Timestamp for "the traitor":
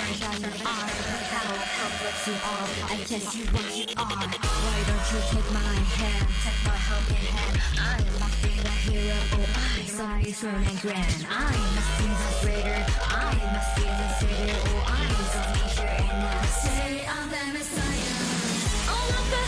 12.08-12.80, 13.84-14.56